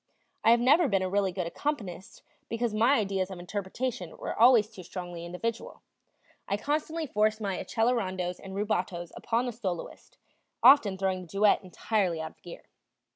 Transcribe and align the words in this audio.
I 0.43 0.49
have 0.49 0.59
never 0.59 0.87
been 0.87 1.03
a 1.03 1.09
really 1.11 1.31
good 1.31 1.45
accompanist 1.45 2.23
because 2.49 2.73
my 2.73 2.93
ideas 2.95 3.29
of 3.29 3.37
interpretation 3.37 4.17
were 4.17 4.33
always 4.33 4.67
too 4.67 4.81
strongly 4.81 5.23
individual. 5.27 5.83
I 6.47 6.57
constantly 6.57 7.05
forced 7.05 7.39
my 7.39 7.59
accelerandos 7.59 8.39
and 8.43 8.55
rubatos 8.55 9.11
upon 9.15 9.45
the 9.45 9.51
soloist, 9.51 10.17
often 10.63 10.97
throwing 10.97 11.21
the 11.21 11.27
duet 11.27 11.63
entirely 11.63 12.19
out 12.19 12.31
of 12.31 12.41
gear. 12.41 12.63